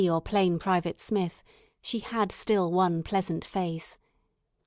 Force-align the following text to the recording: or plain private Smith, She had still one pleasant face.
or 0.09 0.19
plain 0.19 0.57
private 0.57 0.99
Smith, 0.99 1.43
She 1.79 1.99
had 1.99 2.31
still 2.31 2.71
one 2.71 3.03
pleasant 3.03 3.45
face. 3.45 3.99